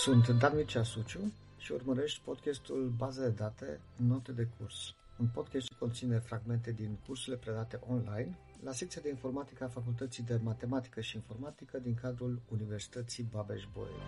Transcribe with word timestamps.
Sunt 0.00 0.28
Dan 0.28 0.56
Mircea 0.56 0.82
Suciu 0.82 1.32
și 1.58 1.72
urmărești 1.72 2.20
podcastul 2.24 2.92
Baze 2.96 3.20
de 3.20 3.28
date, 3.28 3.80
note 3.96 4.32
de 4.32 4.48
curs. 4.58 4.94
Un 5.18 5.26
podcast 5.34 5.66
ce 5.66 5.74
conține 5.78 6.18
fragmente 6.18 6.72
din 6.72 6.96
cursurile 7.06 7.36
predate 7.36 7.80
online 7.88 8.38
la 8.64 8.72
secția 8.72 9.00
de 9.04 9.08
informatică 9.08 9.64
a 9.64 9.68
Facultății 9.68 10.22
de 10.22 10.40
Matematică 10.42 11.00
și 11.00 11.16
Informatică 11.16 11.78
din 11.78 11.94
cadrul 11.94 12.40
Universității 12.48 13.28
Babeș-Bolyai. 13.30 14.00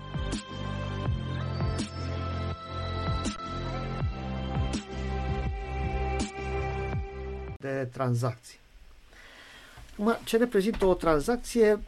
De 7.58 7.88
tranzacții. 7.92 8.58
Ce 10.24 10.36
reprezintă 10.36 10.84
o 10.84 10.94
tranzacție? 10.94 11.80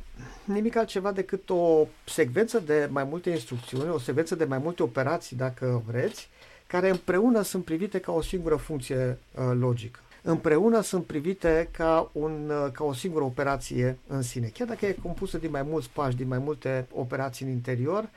Nimic 0.44 0.76
altceva 0.76 1.12
decât 1.12 1.50
o 1.50 1.86
secvență 2.04 2.58
de 2.58 2.88
mai 2.90 3.04
multe 3.04 3.30
instrucțiuni, 3.30 3.90
o 3.90 3.98
secvență 3.98 4.34
de 4.34 4.44
mai 4.44 4.58
multe 4.58 4.82
operații, 4.82 5.36
dacă 5.36 5.82
vreți, 5.86 6.28
care 6.66 6.88
împreună 6.88 7.42
sunt 7.42 7.64
privite 7.64 8.00
ca 8.00 8.12
o 8.12 8.22
singură 8.22 8.56
funcție 8.56 9.18
uh, 9.34 9.52
logică. 9.58 9.98
Împreună 10.22 10.80
sunt 10.80 11.04
privite 11.04 11.68
ca, 11.70 12.10
un, 12.12 12.50
uh, 12.50 12.72
ca 12.72 12.84
o 12.84 12.92
singură 12.92 13.24
operație 13.24 13.98
în 14.06 14.22
sine. 14.22 14.46
Chiar 14.46 14.68
dacă 14.68 14.86
e 14.86 14.96
compusă 15.02 15.38
din 15.38 15.50
mai 15.50 15.62
mulți 15.62 15.90
pași, 15.90 16.16
din 16.16 16.28
mai 16.28 16.38
multe 16.38 16.86
operații 16.92 17.46
în 17.46 17.52
interior, 17.52 18.08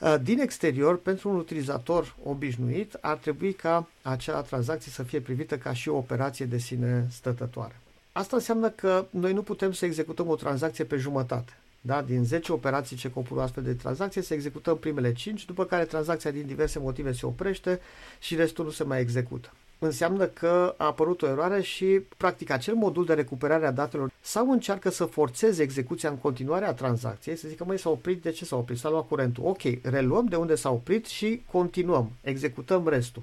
uh, 0.00 0.14
din 0.22 0.38
exterior, 0.40 0.98
pentru 0.98 1.28
un 1.28 1.36
utilizator 1.36 2.16
obișnuit, 2.24 2.96
ar 3.00 3.16
trebui 3.16 3.52
ca 3.52 3.88
acea 4.02 4.40
tranzacție 4.42 4.92
să 4.92 5.02
fie 5.02 5.20
privită 5.20 5.58
ca 5.58 5.72
și 5.72 5.88
o 5.88 5.96
operație 5.96 6.46
de 6.46 6.58
sine 6.58 7.06
stătătoare. 7.10 7.81
Asta 8.12 8.36
înseamnă 8.36 8.70
că 8.70 9.06
noi 9.10 9.32
nu 9.32 9.42
putem 9.42 9.72
să 9.72 9.84
executăm 9.84 10.28
o 10.28 10.34
tranzacție 10.34 10.84
pe 10.84 10.96
jumătate. 10.96 11.52
Da? 11.80 12.02
Din 12.02 12.24
10 12.24 12.52
operații 12.52 12.96
ce 12.96 13.10
compun 13.10 13.38
astfel 13.38 13.62
de 13.62 13.74
tranzacție, 13.74 14.22
să 14.22 14.34
executăm 14.34 14.78
primele 14.78 15.12
5, 15.12 15.44
după 15.44 15.64
care 15.64 15.84
tranzacția 15.84 16.30
din 16.30 16.46
diverse 16.46 16.78
motive 16.78 17.12
se 17.12 17.26
oprește 17.26 17.80
și 18.18 18.34
restul 18.34 18.64
nu 18.64 18.70
se 18.70 18.84
mai 18.84 19.00
execută. 19.00 19.52
Înseamnă 19.78 20.26
că 20.26 20.74
a 20.76 20.84
apărut 20.84 21.22
o 21.22 21.28
eroare 21.28 21.62
și, 21.62 22.00
practic, 22.16 22.50
acel 22.50 22.74
modul 22.74 23.04
de 23.04 23.14
recuperare 23.14 23.66
a 23.66 23.70
datelor 23.70 24.10
sau 24.20 24.50
încearcă 24.50 24.90
să 24.90 25.04
forțeze 25.04 25.62
execuția 25.62 26.08
în 26.08 26.18
continuare 26.18 26.64
a 26.64 26.72
tranzacției, 26.72 27.36
să 27.36 27.48
zică, 27.48 27.64
mai 27.64 27.78
s-a 27.78 27.90
oprit, 27.90 28.22
de 28.22 28.30
ce 28.30 28.44
s-a 28.44 28.56
oprit? 28.56 28.78
S-a 28.78 28.90
luat 28.90 29.08
curentul. 29.08 29.46
Ok, 29.46 29.62
reluăm 29.82 30.26
de 30.26 30.36
unde 30.36 30.54
s-a 30.54 30.70
oprit 30.70 31.06
și 31.06 31.42
continuăm, 31.50 32.10
executăm 32.22 32.88
restul 32.88 33.22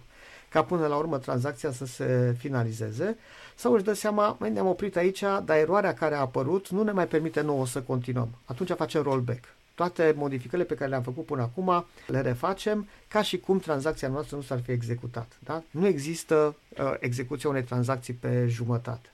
ca 0.50 0.64
până 0.64 0.88
la 0.88 0.96
urmă 0.96 1.18
tranzacția 1.18 1.72
să 1.72 1.86
se 1.86 2.36
finalizeze, 2.38 3.18
sau 3.56 3.74
își 3.74 3.84
dă 3.84 3.94
seama, 3.94 4.36
mai 4.40 4.50
ne-am 4.50 4.68
oprit 4.68 4.96
aici, 4.96 5.20
dar 5.20 5.58
eroarea 5.58 5.94
care 5.94 6.16
a 6.16 6.20
apărut 6.20 6.70
nu 6.70 6.84
ne 6.84 6.92
mai 6.92 7.08
permite 7.08 7.42
nouă 7.42 7.66
să 7.66 7.82
continuăm. 7.82 8.30
Atunci 8.46 8.72
facem 8.72 9.02
rollback. 9.02 9.44
Toate 9.76 10.14
modificările 10.18 10.68
pe 10.68 10.76
care 10.76 10.90
le-am 10.90 11.02
făcut 11.02 11.26
până 11.26 11.42
acum 11.42 11.86
le 12.08 12.22
refacem 12.22 12.88
ca 13.08 13.22
și 13.22 13.40
cum 13.40 13.60
tranzacția 13.60 14.08
noastră 14.08 14.36
nu 14.36 14.42
s-ar 14.42 14.62
fi 14.62 14.72
executat. 14.72 15.38
Da? 15.44 15.64
Nu 15.72 15.88
există 15.88 16.56
uh, 16.70 16.94
execuția 17.00 17.50
unei 17.50 17.64
tranzacții 17.64 18.14
pe 18.14 18.46
jumătate. 18.48 19.10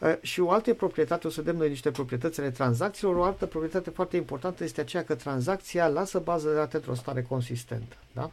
Uh, 0.00 0.14
și 0.20 0.40
o 0.40 0.50
altă 0.50 0.74
proprietate, 0.74 1.26
o 1.26 1.30
să 1.30 1.40
vedem 1.40 1.58
noi 1.58 1.68
niște 1.68 1.90
proprietăți 1.90 2.40
ale 2.40 2.50
tranzacțiilor, 2.50 3.16
o 3.16 3.22
altă 3.22 3.46
proprietate 3.46 3.90
foarte 3.90 4.16
importantă 4.16 4.64
este 4.64 4.80
aceea 4.80 5.04
că 5.04 5.14
tranzacția 5.14 5.88
lasă 5.88 6.18
bază 6.18 6.48
de 6.48 6.54
date 6.54 6.76
într-o 6.76 6.94
stare 6.94 7.22
consistentă. 7.22 7.96
Da? 8.12 8.30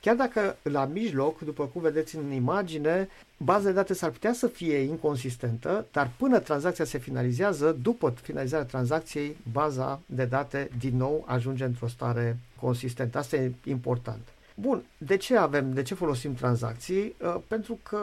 Chiar 0.00 0.16
dacă 0.16 0.56
la 0.62 0.84
mijloc, 0.84 1.40
după 1.40 1.64
cum 1.64 1.82
vedeți 1.82 2.16
în 2.16 2.32
imagine, 2.32 3.08
baza 3.36 3.64
de 3.64 3.72
date 3.72 3.94
s-ar 3.94 4.10
putea 4.10 4.32
să 4.32 4.46
fie 4.46 4.76
inconsistentă, 4.76 5.86
dar 5.92 6.10
până 6.16 6.38
tranzacția 6.38 6.84
se 6.84 6.98
finalizează, 6.98 7.76
după 7.82 8.14
finalizarea 8.22 8.66
tranzacției, 8.66 9.36
baza 9.52 10.00
de 10.06 10.24
date 10.24 10.70
din 10.78 10.96
nou 10.96 11.24
ajunge 11.26 11.64
într-o 11.64 11.88
stare 11.88 12.38
consistentă. 12.60 13.18
Asta 13.18 13.36
e 13.36 13.52
important. 13.64 14.20
Bun, 14.54 14.82
de 14.98 15.16
ce 15.16 15.36
avem, 15.36 15.72
de 15.72 15.82
ce 15.82 15.94
folosim 15.94 16.34
tranzacții? 16.34 17.14
Uh, 17.22 17.36
pentru 17.48 17.78
că, 17.82 17.98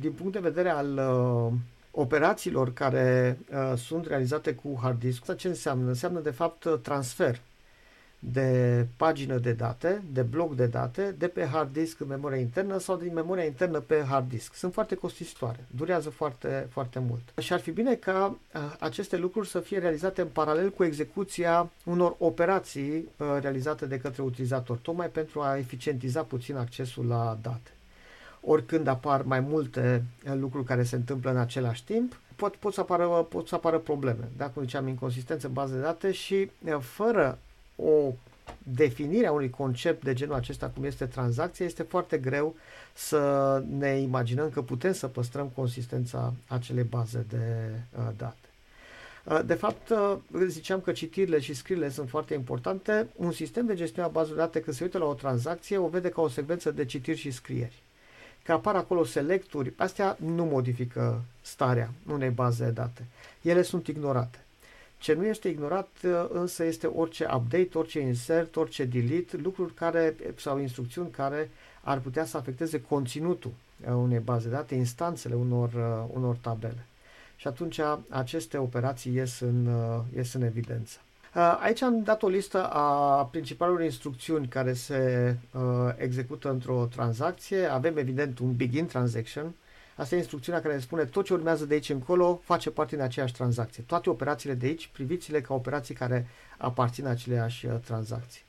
din 0.00 0.12
punct 0.12 0.32
de 0.32 0.38
vedere 0.38 0.68
al 0.68 0.98
uh, 0.98 1.52
operațiilor 1.90 2.72
care 2.72 3.38
uh, 3.52 3.78
sunt 3.78 4.06
realizate 4.06 4.54
cu 4.54 4.78
hard 4.82 4.98
disk, 4.98 5.20
asta 5.20 5.34
ce 5.34 5.48
înseamnă? 5.48 5.88
Înseamnă, 5.88 6.20
de 6.20 6.30
fapt, 6.30 6.82
transfer 6.82 7.40
de 8.22 8.86
pagină 8.96 9.38
de 9.38 9.52
date, 9.52 10.02
de 10.12 10.22
bloc 10.22 10.54
de 10.54 10.66
date, 10.66 11.14
de 11.18 11.28
pe 11.28 11.44
hard 11.44 11.72
disk 11.72 12.00
în 12.00 12.06
memoria 12.06 12.38
internă 12.38 12.78
sau 12.78 12.96
din 12.96 13.12
memoria 13.12 13.44
internă 13.44 13.80
pe 13.80 14.04
hard 14.08 14.28
disk. 14.28 14.54
Sunt 14.54 14.72
foarte 14.72 14.94
costisitoare, 14.94 15.64
durează 15.76 16.10
foarte, 16.10 16.66
foarte 16.70 16.98
mult. 16.98 17.40
Și 17.40 17.52
ar 17.52 17.60
fi 17.60 17.70
bine 17.70 17.94
ca 17.94 18.36
aceste 18.78 19.16
lucruri 19.16 19.48
să 19.48 19.60
fie 19.60 19.78
realizate 19.78 20.20
în 20.20 20.28
paralel 20.28 20.70
cu 20.70 20.84
execuția 20.84 21.70
unor 21.84 22.14
operații 22.18 23.08
realizate 23.40 23.86
de 23.86 23.98
către 23.98 24.22
utilizator, 24.22 24.76
tocmai 24.76 25.08
pentru 25.08 25.40
a 25.40 25.56
eficientiza 25.56 26.22
puțin 26.22 26.56
accesul 26.56 27.06
la 27.06 27.38
date. 27.42 27.70
Oricând 28.40 28.86
apar 28.86 29.22
mai 29.22 29.40
multe 29.40 30.04
lucruri 30.32 30.64
care 30.64 30.82
se 30.82 30.96
întâmplă 30.96 31.30
în 31.30 31.36
același 31.36 31.84
timp, 31.84 32.20
pot, 32.36 32.56
pot, 32.56 32.72
să, 32.72 32.80
apară, 32.80 33.06
pot 33.06 33.48
să 33.48 33.54
apară 33.54 33.78
probleme. 33.78 34.28
Da? 34.36 34.48
Cum 34.48 34.62
ziceam, 34.62 34.88
inconsistență 34.88 35.46
în 35.46 35.52
bază 35.52 35.74
de 35.74 35.80
date 35.80 36.12
și 36.12 36.50
fără 36.80 37.38
o 37.84 38.12
definire 38.62 39.26
a 39.26 39.32
unui 39.32 39.50
concept 39.50 40.04
de 40.04 40.12
genul 40.12 40.34
acesta 40.34 40.68
cum 40.68 40.84
este 40.84 41.06
tranzacția, 41.06 41.66
este 41.66 41.82
foarte 41.82 42.18
greu 42.18 42.56
să 42.92 43.62
ne 43.78 43.98
imaginăm 43.98 44.50
că 44.50 44.62
putem 44.62 44.92
să 44.92 45.06
păstrăm 45.06 45.46
consistența 45.54 46.32
acelei 46.46 46.84
baze 46.84 47.26
de 47.28 47.70
uh, 47.98 48.08
date. 48.16 48.36
Uh, 49.24 49.40
de 49.46 49.54
fapt, 49.54 49.88
uh, 49.88 50.16
ziceam 50.46 50.80
că 50.80 50.92
citirile 50.92 51.40
și 51.40 51.54
scrierile 51.54 51.90
sunt 51.90 52.08
foarte 52.08 52.34
importante. 52.34 53.08
Un 53.16 53.32
sistem 53.32 53.66
de 53.66 53.74
gestiune 53.74 54.08
a 54.08 54.10
bazelor 54.10 54.36
de 54.36 54.42
date, 54.44 54.60
când 54.60 54.76
se 54.76 54.84
uită 54.84 54.98
la 54.98 55.04
o 55.04 55.14
tranzacție, 55.14 55.78
o 55.78 55.88
vede 55.88 56.08
ca 56.08 56.20
o 56.20 56.28
secvență 56.28 56.70
de 56.70 56.84
citiri 56.84 57.18
și 57.18 57.30
scrieri. 57.30 57.82
Că 58.42 58.52
apar 58.52 58.74
acolo 58.74 59.04
selecturi, 59.04 59.72
astea 59.76 60.16
nu 60.20 60.44
modifică 60.44 61.22
starea 61.40 61.90
unei 62.12 62.30
baze 62.30 62.64
de 62.64 62.70
date. 62.70 63.06
Ele 63.42 63.62
sunt 63.62 63.86
ignorate. 63.86 64.38
Ce 65.00 65.12
nu 65.12 65.26
este 65.26 65.48
ignorat 65.48 65.88
uh, 66.04 66.24
însă 66.32 66.64
este 66.64 66.86
orice 66.86 67.24
update, 67.34 67.68
orice 67.72 68.00
insert, 68.00 68.56
orice 68.56 68.84
delete, 68.84 69.36
lucruri 69.36 69.74
care 69.74 70.16
sau 70.36 70.58
instrucțiuni 70.58 71.10
care 71.10 71.50
ar 71.82 71.98
putea 71.98 72.24
să 72.24 72.36
afecteze 72.36 72.80
conținutul 72.80 73.52
uh, 73.86 73.92
unei 73.94 74.18
baze 74.18 74.48
de 74.48 74.54
date, 74.54 74.74
instanțele 74.74 75.34
unor, 75.34 75.68
uh, 75.72 76.14
unor 76.14 76.36
tabele. 76.36 76.84
Și 77.36 77.46
atunci 77.46 77.80
aceste 78.08 78.56
operații 78.56 79.14
ies 79.14 79.40
în, 79.40 79.68
ies 80.14 80.32
în 80.34 80.42
evidență. 80.42 80.98
Aici 81.60 81.82
am 81.82 82.02
dat 82.02 82.22
o 82.22 82.28
listă 82.28 82.66
a 82.68 83.24
principalelor 83.24 83.82
instrucțiuni 83.82 84.48
care 84.48 84.72
se 84.72 85.36
uh, 85.52 85.60
execută 85.96 86.50
într-o 86.50 86.88
tranzacție. 86.90 87.64
Avem 87.64 87.96
evident 87.96 88.38
un 88.38 88.56
begin 88.56 88.86
transaction, 88.86 89.54
Asta 90.00 90.14
e 90.14 90.18
instrucțiunea 90.18 90.60
care 90.60 90.78
spune 90.78 91.04
tot 91.04 91.24
ce 91.24 91.32
urmează 91.32 91.64
de 91.64 91.74
aici 91.74 91.88
încolo 91.88 92.40
face 92.44 92.70
parte 92.70 92.94
din 92.94 93.04
aceeași 93.04 93.32
tranzacție. 93.32 93.82
Toate 93.86 94.10
operațiile 94.10 94.54
de 94.54 94.66
aici, 94.66 94.90
priviți-le 94.92 95.40
ca 95.40 95.54
operații 95.54 95.94
care 95.94 96.26
aparțin 96.58 97.06
aceleași 97.06 97.66
uh, 97.66 97.72
tranzacții. 97.84 98.42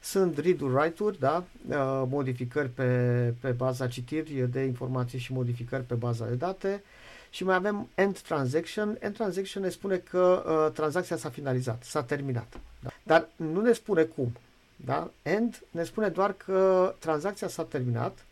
Sunt 0.00 0.38
read-uri, 0.38 0.74
write-uri, 0.74 1.18
da? 1.18 1.44
Uh, 1.68 2.02
modificări 2.08 2.68
pe, 2.68 3.34
pe 3.40 3.50
baza 3.50 3.88
citiri 3.88 4.50
de 4.50 4.60
informații 4.60 5.18
și 5.18 5.32
modificări 5.32 5.82
pe 5.82 5.94
baza 5.94 6.26
de 6.26 6.34
date. 6.34 6.82
Și 7.30 7.44
mai 7.44 7.54
avem 7.54 7.88
end 7.94 8.18
transaction. 8.18 8.96
End 9.00 9.14
transaction 9.14 9.62
ne 9.62 9.68
spune 9.68 9.96
că 9.96 10.44
uh, 10.46 10.72
tranzacția 10.72 11.16
s-a 11.16 11.28
finalizat, 11.28 11.82
s-a 11.82 12.02
terminat. 12.02 12.58
Da? 12.82 12.90
Dar 13.02 13.28
nu 13.36 13.60
ne 13.60 13.72
spune 13.72 14.02
cum. 14.02 14.32
Da? 14.76 15.10
End 15.22 15.62
ne 15.70 15.84
spune 15.84 16.08
doar 16.08 16.32
că 16.32 16.94
tranzacția 16.98 17.48
s-a 17.48 17.62
terminat, 17.62 18.24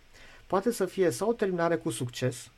poate 0.46 0.72
să 0.72 0.84
fie 0.84 1.10
sau 1.10 1.28
o 1.28 1.32
terminare 1.32 1.76
cu 1.76 1.90
succes, 1.90 2.48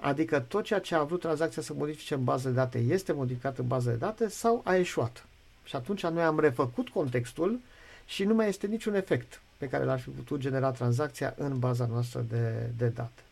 Adică 0.00 0.40
tot 0.40 0.64
ceea 0.64 0.80
ce 0.80 0.94
a 0.94 1.02
vrut 1.02 1.20
tranzacția 1.20 1.62
să 1.62 1.72
modifice 1.76 2.14
în 2.14 2.24
bază 2.24 2.48
de 2.48 2.54
date 2.54 2.78
este 2.78 3.12
modificat 3.12 3.58
în 3.58 3.66
bază 3.66 3.90
de 3.90 3.96
date 3.96 4.28
sau 4.28 4.60
a 4.64 4.76
eșuat. 4.76 5.26
Și 5.64 5.76
atunci 5.76 6.06
noi 6.06 6.22
am 6.22 6.38
refăcut 6.40 6.88
contextul 6.88 7.60
și 8.06 8.24
nu 8.24 8.34
mai 8.34 8.48
este 8.48 8.66
niciun 8.66 8.94
efect 8.94 9.40
pe 9.56 9.68
care 9.68 9.84
l-ar 9.84 10.00
fi 10.00 10.08
putut 10.08 10.40
genera 10.40 10.70
tranzacția 10.70 11.34
în 11.36 11.58
baza 11.58 11.86
noastră 11.86 12.24
de, 12.28 12.70
de 12.76 12.86
date. 12.86 13.22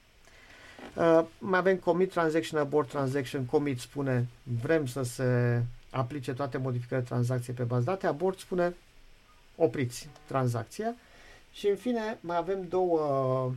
Uh, 0.94 1.24
mai 1.38 1.58
avem 1.58 1.76
commit 1.76 2.10
transaction, 2.10 2.60
abort 2.60 2.88
transaction. 2.88 3.44
Commit 3.44 3.80
spune 3.80 4.26
vrem 4.62 4.86
să 4.86 5.02
se 5.02 5.62
aplice 5.90 6.32
toate 6.32 6.58
modificările 6.58 7.06
tranzacției 7.06 7.56
pe 7.56 7.62
bază 7.62 7.84
de 7.84 7.90
date. 7.90 8.06
Abort 8.06 8.38
spune 8.38 8.74
opriți 9.56 10.08
tranzacția. 10.26 10.94
Și 11.52 11.68
în 11.68 11.76
fine 11.76 12.18
mai 12.20 12.36
avem 12.36 12.66
două 12.68 13.00
uh, 13.00 13.52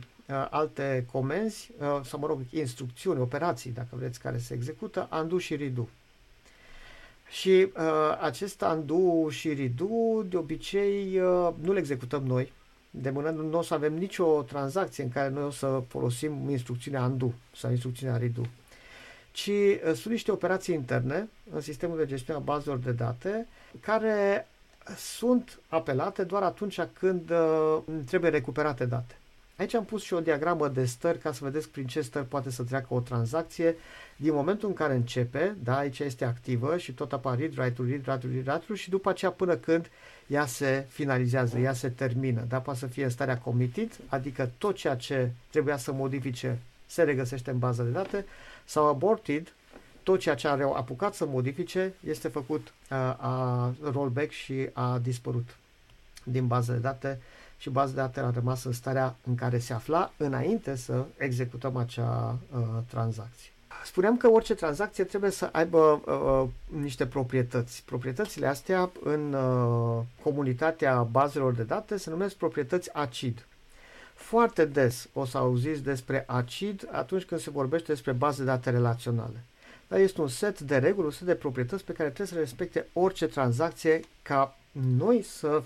alte 0.50 1.06
comenzi, 1.12 1.70
uh, 1.78 2.00
sau 2.04 2.18
mă 2.18 2.26
rog, 2.26 2.40
instrucțiuni, 2.50 3.20
operații, 3.20 3.70
dacă 3.70 3.88
vreți, 3.92 4.20
care 4.20 4.38
se 4.38 4.54
execută, 4.54 5.08
undo 5.20 5.38
și 5.38 5.56
redo. 5.56 5.88
Și 7.30 7.48
uh, 7.76 8.18
acest 8.20 8.60
undo 8.60 9.30
și 9.30 9.54
redo, 9.54 10.22
de 10.28 10.36
obicei, 10.36 11.18
uh, 11.20 11.48
nu 11.60 11.72
le 11.72 11.78
executăm 11.78 12.24
noi. 12.24 12.52
De 12.90 13.10
mână 13.10 13.30
nu 13.30 13.58
o 13.58 13.62
să 13.62 13.74
avem 13.74 13.94
nicio 13.94 14.42
tranzacție 14.42 15.04
în 15.04 15.10
care 15.10 15.28
noi 15.28 15.42
o 15.42 15.50
să 15.50 15.82
folosim 15.88 16.50
instrucțiunea 16.50 17.04
undo 17.04 17.32
sau 17.56 17.70
instrucțiunea 17.70 18.16
redo. 18.16 18.42
Ci 19.32 19.46
uh, 19.46 19.80
sunt 19.82 20.06
niște 20.12 20.32
operații 20.32 20.74
interne 20.74 21.28
în 21.52 21.60
sistemul 21.60 21.96
de 21.96 22.06
gestiune 22.06 22.38
a 22.38 22.42
bazelor 22.42 22.78
de 22.78 22.92
date 22.92 23.46
care 23.80 24.46
sunt 24.96 25.60
apelate 25.68 26.24
doar 26.24 26.42
atunci 26.42 26.80
când 26.92 27.30
uh, 27.30 27.78
trebuie 28.04 28.30
recuperate 28.30 28.84
date. 28.84 29.14
Aici 29.60 29.74
am 29.74 29.84
pus 29.84 30.02
și 30.02 30.14
o 30.14 30.20
diagramă 30.20 30.68
de 30.68 30.84
stări 30.84 31.18
ca 31.18 31.32
să 31.32 31.44
vedeți 31.44 31.68
prin 31.68 31.86
ce 31.86 32.00
stări 32.00 32.26
poate 32.26 32.50
să 32.50 32.62
treacă 32.62 32.94
o 32.94 33.00
tranzacție. 33.00 33.76
Din 34.16 34.32
momentul 34.32 34.68
în 34.68 34.74
care 34.74 34.94
începe, 34.94 35.56
da, 35.62 35.76
aici 35.76 35.98
este 35.98 36.24
activă 36.24 36.76
și 36.76 36.92
tot 36.92 37.12
apar 37.12 37.38
read, 37.38 37.58
write 37.58 37.82
read, 37.82 38.06
write 38.06 38.26
read, 38.32 38.46
write 38.46 38.74
și 38.74 38.90
după 38.90 39.08
aceea 39.08 39.30
până 39.30 39.56
când 39.56 39.90
ea 40.26 40.46
se 40.46 40.86
finalizează, 40.88 41.58
ea 41.58 41.72
se 41.72 41.88
termină, 41.88 42.44
da, 42.48 42.60
poate 42.60 42.78
să 42.78 42.86
fie 42.86 43.04
în 43.04 43.10
starea 43.10 43.38
committed, 43.38 43.90
adică 44.06 44.50
tot 44.58 44.76
ceea 44.76 44.96
ce 44.96 45.30
trebuia 45.50 45.76
să 45.76 45.92
modifice 45.92 46.58
se 46.86 47.02
regăsește 47.02 47.50
în 47.50 47.58
baza 47.58 47.82
de 47.82 47.90
date, 47.90 48.24
sau 48.64 48.86
aborted, 48.86 49.52
tot 50.02 50.20
ceea 50.20 50.34
ce 50.34 50.48
are 50.48 50.62
apucat 50.62 51.14
să 51.14 51.26
modifice 51.26 51.94
este 52.06 52.28
făcut 52.28 52.72
uh, 52.90 52.96
a 53.16 53.74
rollback 53.92 54.30
și 54.30 54.68
a 54.72 54.98
dispărut 55.02 55.56
din 56.24 56.46
baza 56.46 56.72
de 56.72 56.78
date 56.78 57.20
și 57.60 57.70
baza 57.70 57.90
de 57.92 57.96
date 58.00 58.20
a 58.20 58.30
rămas 58.30 58.64
în 58.64 58.72
starea 58.72 59.16
în 59.26 59.34
care 59.34 59.58
se 59.58 59.72
afla 59.72 60.12
înainte 60.16 60.76
să 60.76 61.04
executăm 61.16 61.76
acea 61.76 62.38
uh, 62.52 62.60
tranzacție. 62.88 63.50
Spuneam 63.84 64.16
că 64.16 64.28
orice 64.28 64.54
tranzacție 64.54 65.04
trebuie 65.04 65.30
să 65.30 65.48
aibă 65.52 65.78
uh, 65.78 66.48
niște 66.80 67.06
proprietăți. 67.06 67.82
Proprietățile 67.84 68.46
astea 68.46 68.90
în 69.02 69.32
uh, 69.32 70.02
comunitatea 70.22 71.02
bazelor 71.02 71.52
de 71.52 71.62
date 71.62 71.96
se 71.96 72.10
numesc 72.10 72.34
proprietăți 72.34 72.94
acid. 72.94 73.46
Foarte 74.14 74.64
des 74.64 75.08
o 75.12 75.24
să 75.24 75.38
auziți 75.38 75.82
despre 75.82 76.24
acid 76.26 76.88
atunci 76.92 77.24
când 77.24 77.40
se 77.40 77.50
vorbește 77.50 77.92
despre 77.92 78.12
baze 78.12 78.38
de 78.38 78.44
date 78.44 78.70
relaționale. 78.70 79.44
Dar 79.88 79.98
este 79.98 80.20
un 80.20 80.28
set 80.28 80.60
de 80.60 80.76
reguli, 80.76 81.06
un 81.06 81.12
set 81.12 81.26
de 81.26 81.34
proprietăți 81.34 81.84
pe 81.84 81.92
care 81.92 82.08
trebuie 82.08 82.26
să 82.28 82.34
le 82.34 82.40
respecte 82.40 82.86
orice 82.92 83.26
tranzacție 83.26 84.00
ca 84.22 84.56
noi 84.96 85.22
să 85.22 85.62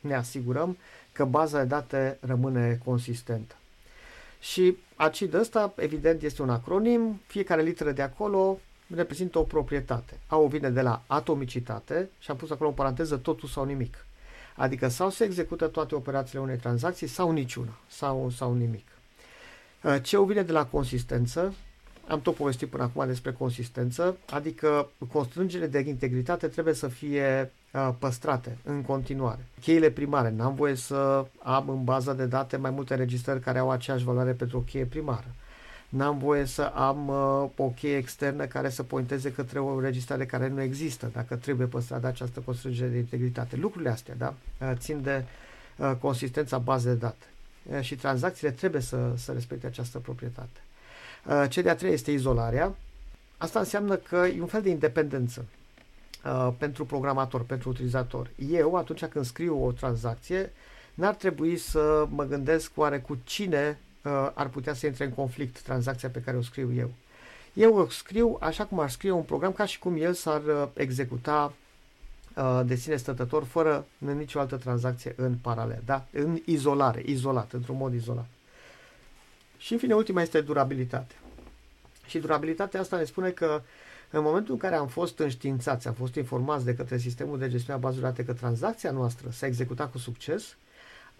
ne 0.00 0.14
asigurăm 0.14 0.76
că 1.12 1.24
baza 1.24 1.58
de 1.58 1.64
date 1.64 2.18
rămâne 2.20 2.80
consistentă. 2.84 3.54
Și 4.40 4.76
acid 4.96 5.34
ăsta, 5.34 5.72
evident, 5.76 6.22
este 6.22 6.42
un 6.42 6.50
acronim, 6.50 7.20
fiecare 7.26 7.62
literă 7.62 7.92
de 7.92 8.02
acolo 8.02 8.58
reprezintă 8.94 9.38
o 9.38 9.42
proprietate. 9.42 10.18
A 10.26 10.38
vine 10.38 10.70
de 10.70 10.82
la 10.82 11.02
atomicitate 11.06 12.10
și 12.18 12.30
am 12.30 12.36
pus 12.36 12.50
acolo 12.50 12.68
în 12.68 12.74
paranteză 12.74 13.16
totul 13.16 13.48
sau 13.48 13.64
nimic. 13.64 14.06
Adică 14.56 14.88
sau 14.88 15.10
se 15.10 15.24
execută 15.24 15.66
toate 15.66 15.94
operațiile 15.94 16.40
unei 16.40 16.56
tranzacții 16.56 17.06
sau 17.06 17.30
niciuna, 17.30 17.78
sau, 17.88 18.30
sau 18.30 18.54
nimic. 18.54 18.86
Ce 20.02 20.24
vine 20.24 20.42
de 20.42 20.52
la 20.52 20.66
consistență, 20.66 21.54
am 22.08 22.20
tot 22.20 22.34
povestit 22.34 22.68
până 22.68 22.82
acum 22.82 23.06
despre 23.06 23.32
consistență, 23.32 24.16
adică 24.30 24.90
constrângerile 25.12 25.68
de 25.68 25.78
integritate 25.78 26.48
trebuie 26.48 26.74
să 26.74 26.88
fie 26.88 27.40
uh, 27.42 27.61
păstrate 27.98 28.58
în 28.64 28.82
continuare. 28.82 29.46
Cheile 29.60 29.90
primare, 29.90 30.30
n-am 30.30 30.54
voie 30.54 30.74
să 30.74 31.26
am 31.42 31.68
în 31.68 31.84
baza 31.84 32.14
de 32.14 32.26
date 32.26 32.56
mai 32.56 32.70
multe 32.70 32.94
registrări 32.94 33.40
care 33.40 33.58
au 33.58 33.70
aceeași 33.70 34.04
valoare 34.04 34.32
pentru 34.32 34.58
o 34.58 34.60
cheie 34.60 34.84
primară. 34.84 35.26
N-am 35.92 36.18
voie 36.18 36.44
să 36.44 36.62
am 36.62 37.08
uh, 37.08 37.50
o 37.56 37.68
cheie 37.68 37.96
externă 37.96 38.44
care 38.44 38.68
să 38.68 38.82
pointeze 38.82 39.32
către 39.32 39.58
o 39.58 39.80
registrare 39.80 40.26
care 40.26 40.48
nu 40.48 40.60
există, 40.62 41.10
dacă 41.12 41.36
trebuie 41.36 41.66
păstrată 41.66 42.06
această 42.06 42.40
constrângere 42.40 42.88
de 42.90 42.96
integritate. 42.96 43.56
Lucrurile 43.56 43.90
astea, 43.90 44.14
da, 44.18 44.34
uh, 44.60 44.72
țin 44.76 45.02
de 45.02 45.24
uh, 45.76 45.92
consistența 46.00 46.58
bazei 46.58 46.92
de 46.92 46.98
date. 46.98 47.24
Uh, 47.62 47.80
și 47.80 47.94
tranzacțiile 47.96 48.52
trebuie 48.52 48.80
să, 48.80 49.12
să 49.16 49.32
respecte 49.32 49.66
această 49.66 49.98
proprietate. 49.98 50.60
Uh, 51.26 51.44
cea 51.48 51.62
de-a 51.62 51.74
treia 51.76 51.92
este 51.92 52.10
izolarea. 52.10 52.74
Asta 53.36 53.58
înseamnă 53.58 53.96
că 53.96 54.16
e 54.36 54.40
un 54.40 54.46
fel 54.46 54.62
de 54.62 54.70
independență 54.70 55.44
uh, 56.24 56.48
pentru 56.58 56.84
programator, 56.84 57.42
pentru 57.44 57.68
utilizator. 57.68 58.30
Eu, 58.50 58.74
atunci 58.74 59.04
când 59.04 59.24
scriu 59.24 59.64
o 59.64 59.72
tranzacție, 59.72 60.52
n-ar 60.94 61.14
trebui 61.14 61.56
să 61.56 62.06
mă 62.10 62.24
gândesc 62.24 62.72
oare 62.74 63.00
cu 63.00 63.18
cine 63.24 63.78
uh, 64.02 64.30
ar 64.34 64.48
putea 64.48 64.74
să 64.74 64.86
intre 64.86 65.04
în 65.04 65.12
conflict 65.12 65.60
tranzacția 65.60 66.08
pe 66.08 66.20
care 66.20 66.36
o 66.36 66.42
scriu 66.42 66.72
eu. 66.74 66.90
Eu 67.52 67.76
o 67.76 67.88
scriu 67.88 68.36
așa 68.40 68.64
cum 68.64 68.80
ar 68.80 68.90
scrie 68.90 69.10
un 69.10 69.22
program, 69.22 69.52
ca 69.52 69.64
și 69.64 69.78
cum 69.78 69.96
el 69.96 70.12
s-ar 70.12 70.42
uh, 70.44 70.68
executa 70.74 71.52
uh, 72.36 72.60
de 72.64 72.74
sine 72.74 72.96
stătător, 72.96 73.44
fără 73.44 73.86
nicio 73.98 74.40
altă 74.40 74.56
tranzacție 74.56 75.14
în 75.16 75.34
paralel, 75.34 75.82
da? 75.84 76.06
în 76.12 76.38
izolare, 76.44 77.02
izolat, 77.04 77.52
într-un 77.52 77.76
mod 77.76 77.94
izolat. 77.94 78.28
Și 79.56 79.72
în 79.72 79.78
fine, 79.78 79.94
ultima 79.94 80.22
este 80.22 80.40
durabilitatea. 80.40 81.16
Și 82.06 82.18
durabilitatea 82.18 82.80
asta 82.80 82.96
ne 82.96 83.04
spune 83.04 83.30
că 83.30 83.62
în 84.12 84.22
momentul 84.22 84.52
în 84.52 84.58
care 84.58 84.74
am 84.74 84.86
fost 84.86 85.18
înștiințați, 85.18 85.88
am 85.88 85.94
fost 85.94 86.14
informați 86.14 86.64
de 86.64 86.74
către 86.74 86.98
sistemul 86.98 87.38
de 87.38 87.48
gestiune 87.48 87.78
a 87.78 87.80
bazelor 87.80 88.08
date 88.10 88.24
că 88.24 88.32
tranzacția 88.32 88.90
noastră 88.90 89.30
s-a 89.30 89.46
executat 89.46 89.90
cu 89.90 89.98
succes, 89.98 90.56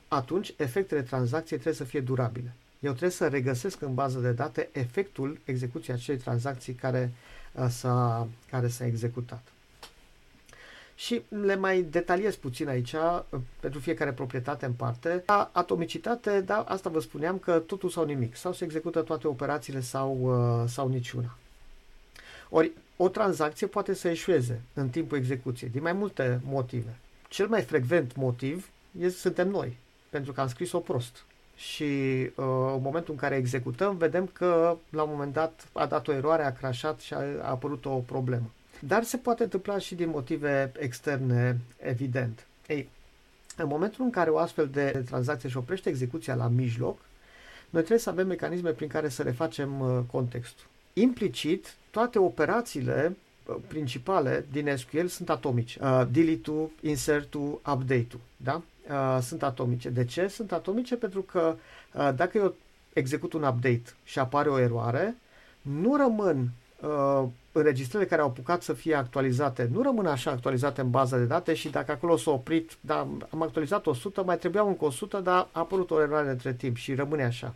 atunci 0.09 0.55
efectele 0.57 1.03
tranzacției 1.03 1.59
trebuie 1.59 1.81
să 1.81 1.91
fie 1.91 2.01
durabile. 2.01 2.55
Eu 2.81 2.91
trebuie 2.91 3.11
să 3.11 3.29
regăsesc 3.29 3.81
în 3.81 3.95
bază 3.95 4.19
de 4.19 4.33
date 4.33 4.69
efectul 4.73 5.39
execuției 5.45 5.97
acelei 5.97 6.21
tranzacții 6.21 6.73
care, 6.73 7.13
uh, 7.53 7.67
s-a, 7.69 8.29
care 8.51 8.69
s-a 8.69 8.87
executat. 8.87 9.43
Și 10.95 11.23
le 11.29 11.57
mai 11.57 11.83
detaliez 11.83 12.37
puțin 12.37 12.69
aici 12.69 12.93
uh, 12.93 13.23
pentru 13.61 13.81
fiecare 13.81 14.13
proprietate 14.13 14.67
în 14.67 14.73
parte. 14.73 15.23
La 15.27 15.51
atomicitate, 15.53 16.41
da, 16.41 16.57
asta 16.59 16.91
vă 16.91 17.01
spuneam 17.01 17.39
că 17.39 17.59
totul 17.59 17.89
sau 17.91 18.05
nimic. 18.05 18.37
Sau 18.37 18.53
se 18.53 18.65
execută 18.65 19.01
toate 19.03 19.27
operațiile 19.27 19.81
sau, 19.81 20.19
uh, 20.21 20.69
sau 20.69 20.89
niciuna. 20.89 21.37
Ori 22.49 22.73
o 23.03 23.09
tranzacție 23.09 23.67
poate 23.67 23.95
să 23.95 24.09
eșueze 24.09 24.61
în 24.75 24.89
timpul 24.89 25.19
execuției 25.19 25.71
din 25.71 25.83
mai 25.83 25.93
multe 25.93 26.41
motive. 26.45 26.97
Cel 27.29 27.49
mai 27.49 27.63
frecvent 27.63 28.17
motiv 28.17 28.69
este 29.01 29.19
suntem 29.19 29.49
noi, 29.49 29.77
pentru 30.09 30.33
că 30.33 30.41
am 30.41 30.49
scris-o 30.49 30.79
prost. 30.79 31.25
Și 31.57 31.83
uh, 31.83 32.45
în 32.75 32.81
momentul 32.83 33.13
în 33.13 33.19
care 33.19 33.37
executăm, 33.37 33.97
vedem 33.97 34.27
că 34.33 34.77
la 34.91 35.03
un 35.03 35.11
moment 35.11 35.33
dat 35.33 35.69
a 35.73 35.87
dat 35.87 36.09
o 36.09 36.13
eroare, 36.13 36.45
a 36.45 36.53
crashat 36.53 37.01
și 37.01 37.15
a, 37.15 37.19
a 37.19 37.49
apărut 37.51 37.85
o 37.85 37.91
problemă. 37.97 38.51
Dar 38.81 39.03
se 39.03 39.17
poate 39.17 39.43
întâmpla 39.43 39.79
și 39.79 39.95
din 39.95 40.09
motive 40.09 40.73
externe, 40.79 41.59
evident. 41.83 42.47
Ei, 42.67 42.89
în 43.57 43.67
momentul 43.67 44.05
în 44.05 44.11
care 44.11 44.31
o 44.31 44.39
astfel 44.39 44.69
de 44.69 45.03
tranzacție 45.07 45.49
își 45.49 45.57
oprește 45.57 45.89
execuția 45.89 46.35
la 46.35 46.49
mijloc, 46.49 46.99
noi 47.71 47.81
trebuie 47.81 47.99
să 47.99 48.11
avem 48.11 48.27
mecanisme 48.27 48.71
prin 48.71 48.89
care 48.89 49.09
să 49.09 49.23
refacem 49.23 49.81
uh, 49.81 49.99
contextul. 50.11 50.67
Implicit, 50.93 51.75
toate 51.91 52.19
operațiile 52.19 53.17
uh, 53.47 53.57
principale 53.67 54.47
din 54.53 54.77
SQL 54.77 55.07
sunt 55.07 55.31
atomice. 55.31 55.79
Uh, 55.83 56.03
delete-ul, 56.11 56.71
insert-ul, 56.81 57.61
update-ul. 57.73 58.21
Da? 58.37 58.63
Uh, 58.91 59.19
sunt 59.23 59.43
atomice. 59.43 59.89
De 59.89 60.05
ce? 60.05 60.27
Sunt 60.27 60.53
atomice 60.53 60.97
pentru 60.97 61.23
că 61.23 61.57
uh, 61.93 62.11
dacă 62.17 62.39
eu 62.39 62.55
execut 62.93 63.33
un 63.33 63.43
update 63.43 63.83
și 64.05 64.19
apare 64.19 64.49
o 64.49 64.59
eroare, 64.59 65.17
nu 65.61 65.97
rămân 65.97 66.51
uh, 66.81 67.25
înregistrările 67.53 68.09
care 68.09 68.23
au 68.23 68.29
apucat 68.29 68.63
să 68.63 68.73
fie 68.73 68.95
actualizate 68.95 69.69
nu 69.73 69.83
rămân 69.83 70.07
așa 70.07 70.31
actualizate 70.31 70.81
în 70.81 70.91
baza 70.91 71.17
de 71.17 71.25
date 71.25 71.55
și 71.55 71.69
dacă 71.69 71.93
acolo 71.93 72.17
s-a 72.17 72.31
oprit, 72.31 72.77
da, 72.81 73.09
am 73.31 73.43
actualizat 73.43 73.87
100, 73.87 74.23
mai 74.23 74.39
trebuia 74.39 74.63
încă 74.63 74.85
100, 74.85 75.21
dar 75.21 75.37
a 75.37 75.49
apărut 75.53 75.91
o 75.91 76.01
eroare 76.01 76.31
între 76.31 76.53
timp 76.53 76.77
și 76.77 76.95
rămâne 76.95 77.25
așa. 77.25 77.55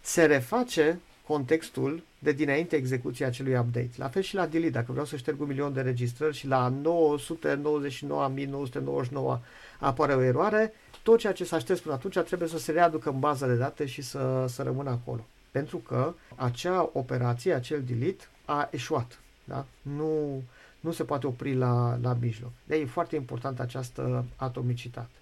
Se 0.00 0.24
reface 0.24 0.98
contextul 1.30 2.02
de 2.18 2.32
dinainte 2.32 2.76
execuția 2.76 3.26
acelui 3.26 3.58
update. 3.58 3.90
La 3.96 4.08
fel 4.08 4.22
și 4.22 4.34
la 4.34 4.46
delete, 4.46 4.70
dacă 4.70 4.90
vreau 4.90 5.06
să 5.06 5.16
șterg 5.16 5.40
un 5.40 5.46
milion 5.46 5.72
de 5.72 5.80
registrări 5.80 6.36
și 6.36 6.46
la 6.46 6.72
999.999 6.82 9.38
apare 9.78 10.14
o 10.14 10.20
eroare, 10.20 10.72
tot 11.02 11.18
ceea 11.18 11.32
ce 11.32 11.44
s-a 11.44 11.58
șters 11.58 11.80
până 11.80 11.94
atunci 11.94 12.18
trebuie 12.18 12.48
să 12.48 12.58
se 12.58 12.72
readucă 12.72 13.10
în 13.10 13.18
baza 13.18 13.46
de 13.46 13.54
date 13.54 13.86
și 13.86 14.02
să, 14.02 14.44
să 14.48 14.62
rămână 14.62 14.90
acolo. 14.90 15.26
Pentru 15.50 15.76
că 15.76 16.14
acea 16.34 16.90
operație, 16.92 17.54
acel 17.54 17.82
delete, 17.82 18.24
a 18.44 18.68
eșuat. 18.70 19.20
Da? 19.44 19.66
Nu, 19.82 20.42
nu 20.80 20.92
se 20.92 21.04
poate 21.04 21.26
opri 21.26 21.54
la, 21.54 21.98
la 22.02 22.16
mijloc. 22.20 22.50
De 22.64 22.76
e 22.76 22.84
foarte 22.84 23.16
importantă 23.16 23.62
această 23.62 24.24
atomicitate. 24.36 25.16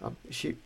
Da? 0.00 0.12
Și 0.28 0.56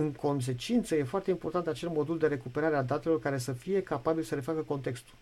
în 0.00 0.12
consecință 0.12 0.94
e 0.94 1.02
foarte 1.02 1.30
important 1.30 1.66
acel 1.66 1.88
modul 1.88 2.18
de 2.18 2.26
recuperare 2.26 2.76
a 2.76 2.82
datelor 2.82 3.20
care 3.20 3.38
să 3.38 3.52
fie 3.52 3.82
capabil 3.82 4.22
să 4.22 4.34
refacă 4.34 4.60
contextul. 4.60 5.14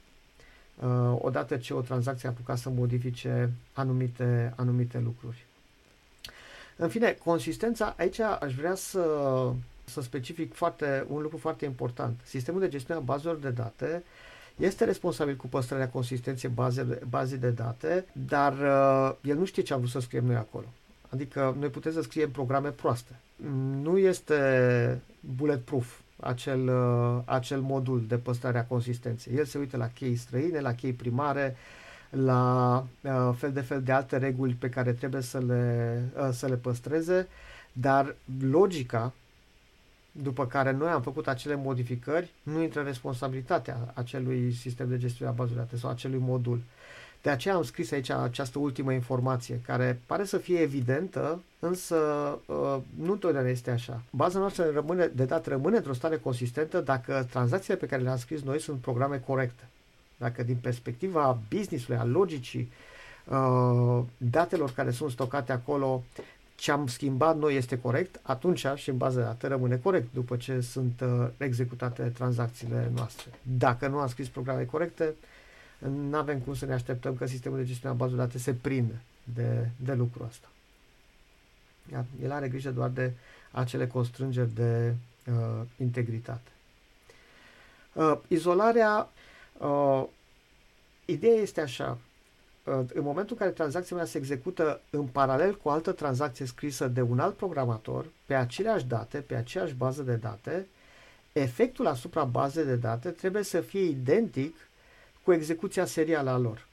Uh, 0.83 1.17
odată 1.19 1.57
ce 1.57 1.75
o 1.75 1.81
tranzacție 1.81 2.29
a 2.29 2.31
apucat 2.31 2.59
să 2.59 2.69
modifice 2.69 3.51
anumite, 3.73 4.53
anumite 4.57 4.99
lucruri. 4.99 5.47
În 6.77 6.89
fine, 6.89 7.13
consistența, 7.25 7.95
aici 7.99 8.21
aș 8.21 8.55
vrea 8.55 8.75
să, 8.75 9.05
să 9.85 10.01
specific 10.01 10.55
foarte, 10.55 11.07
un 11.09 11.23
lucru 11.23 11.37
foarte 11.37 11.65
important. 11.65 12.21
Sistemul 12.25 12.61
de 12.61 12.69
gestiune 12.69 13.01
a 13.01 13.03
bazelor 13.03 13.37
de 13.37 13.51
date 13.51 14.03
este 14.57 14.85
responsabil 14.85 15.37
cu 15.37 15.47
păstrarea 15.47 15.89
consistenței 15.89 16.51
baze, 16.51 16.99
bazei 17.09 17.39
de 17.39 17.51
date, 17.51 18.05
dar 18.13 18.53
uh, 18.53 19.17
el 19.23 19.37
nu 19.37 19.45
știe 19.45 19.63
ce 19.63 19.73
am 19.73 19.79
vrut 19.79 19.91
să 19.91 20.01
scriem 20.01 20.25
noi 20.25 20.37
acolo. 20.37 20.67
Adică 21.09 21.57
noi 21.59 21.69
putem 21.69 21.93
să 21.93 22.03
scriem 22.03 22.31
programe 22.31 22.69
proaste. 22.69 23.19
Nu 23.83 23.99
este 23.99 25.01
bulletproof 25.21 25.99
acel, 26.21 26.69
uh, 26.69 27.23
acel 27.25 27.61
modul 27.61 28.05
de 28.09 28.17
păstrare 28.17 28.59
a 28.59 28.65
consistenței. 28.65 29.37
El 29.37 29.45
se 29.45 29.59
uită 29.59 29.77
la 29.77 29.89
chei 29.89 30.17
străine, 30.17 30.61
la 30.61 30.75
chei 30.75 30.93
primare, 30.93 31.57
la 32.11 32.77
uh, 33.01 33.35
fel 33.37 33.53
de 33.53 33.61
fel 33.61 33.83
de 33.83 33.93
alte 33.93 34.17
reguli 34.17 34.53
pe 34.53 34.69
care 34.69 34.93
trebuie 34.93 35.23
să 35.23 35.39
le, 35.39 36.03
uh, 36.19 36.29
să 36.33 36.47
le 36.47 36.57
păstreze, 36.57 37.29
dar 37.73 38.15
logica 38.51 39.13
după 40.13 40.47
care 40.47 40.71
noi 40.71 40.89
am 40.89 41.03
făcut 41.03 41.29
acele 41.29 41.55
modificări 41.55 42.31
nu 42.43 42.63
intră 42.63 42.83
responsabilitatea 42.83 43.93
acelui 43.95 44.53
sistem 44.53 44.89
de 44.89 44.99
gestiune 44.99 45.31
a 45.31 45.35
bazelor 45.35 45.63
date 45.63 45.77
sau 45.77 45.91
acelui 45.91 46.19
modul. 46.19 46.61
De 47.23 47.31
aceea 47.31 47.55
am 47.55 47.63
scris 47.63 47.91
aici 47.91 48.11
această 48.11 48.59
ultimă 48.59 48.93
informație, 48.93 49.61
care 49.67 50.01
pare 50.07 50.25
să 50.25 50.39
fie 50.39 50.59
evidentă, 50.59 51.43
însă 51.59 51.97
uh, 52.47 52.77
nu 52.99 53.13
întotdeauna 53.13 53.49
este 53.51 53.71
așa. 53.71 54.03
Baza 54.11 54.39
noastră 54.39 54.71
rămâne, 54.75 55.07
de 55.07 55.25
date 55.25 55.49
rămâne 55.49 55.77
într-o 55.77 55.93
stare 55.93 56.17
consistentă 56.17 56.81
dacă 56.81 57.27
tranzacțiile 57.31 57.79
pe 57.79 57.87
care 57.87 58.03
le-am 58.03 58.17
scris 58.17 58.43
noi 58.43 58.61
sunt 58.61 58.81
programe 58.81 59.23
corecte. 59.27 59.69
Dacă 60.17 60.43
din 60.43 60.57
perspectiva 60.61 61.39
business-ului, 61.49 62.01
a 62.01 62.05
logicii, 62.05 62.73
uh, 63.29 64.03
datelor 64.17 64.73
care 64.73 64.91
sunt 64.91 65.11
stocate 65.11 65.53
acolo, 65.53 66.03
ce 66.55 66.71
am 66.71 66.87
schimbat 66.87 67.39
noi 67.39 67.57
este 67.57 67.79
corect, 67.79 68.21
atunci 68.23 68.67
și 68.75 68.91
în 68.91 68.97
bază 68.97 69.19
de 69.19 69.25
date 69.25 69.47
rămâne 69.47 69.77
corect 69.77 70.07
după 70.13 70.37
ce 70.37 70.61
sunt 70.61 71.01
uh, 71.01 71.29
executate 71.37 72.03
tranzacțiile 72.03 72.91
noastre. 72.95 73.31
Dacă 73.59 73.89
nu 73.89 73.99
am 73.99 74.09
scris 74.09 74.29
programe 74.29 74.65
corecte, 74.65 75.15
nu 75.79 76.17
avem 76.17 76.39
cum 76.39 76.55
să 76.55 76.67
ne 76.67 76.73
așteptăm 76.73 77.17
că 77.17 77.27
sistemul 77.27 77.59
de 77.59 77.65
gestiune 77.65 77.95
a 77.95 77.97
bază 77.97 78.11
de 78.11 78.17
date 78.21 78.39
se 78.39 78.55
prinde 78.55 79.01
de, 79.35 79.69
de 79.77 79.95
lucrul 79.95 80.27
ăsta. 80.27 80.49
El 82.23 82.33
are 82.33 82.49
grijă 82.49 82.71
doar 82.71 82.89
de 82.89 83.13
acele 83.51 83.87
constrângeri 83.87 84.55
de 84.55 84.95
uh, 85.31 85.63
integritate. 85.77 86.51
Uh, 87.93 88.19
izolarea, 88.29 89.09
uh, 89.59 90.05
ideea 91.05 91.41
este 91.41 91.61
așa, 91.61 91.99
uh, 92.65 92.81
în 92.95 93.03
momentul 93.03 93.33
în 93.33 93.37
care 93.37 93.51
tranzacția 93.51 93.97
mea 93.97 94.05
se 94.05 94.19
execută 94.19 94.81
în 94.91 95.07
paralel 95.07 95.57
cu 95.57 95.69
o 95.69 95.71
altă 95.71 95.93
tranzacție 95.93 96.47
scrisă 96.47 96.89
de 96.89 97.03
un 97.03 97.19
alt 97.19 97.37
programator, 97.37 98.07
pe 98.27 98.35
aceleași 98.35 98.87
date, 98.87 99.19
pe 99.19 99.35
aceeași 99.35 99.75
bază 99.75 100.03
de 100.03 100.15
date, 100.15 100.67
efectul 101.33 101.87
asupra 101.87 102.25
bazei 102.25 102.65
de 102.65 102.77
date 102.77 103.11
trebuie 103.11 103.43
să 103.43 103.61
fie 103.61 103.83
identic 103.85 104.57
cu 105.29 105.35
execuția 105.35 105.85
serială 105.85 106.31
a 106.31 106.39
lor. 106.39 106.67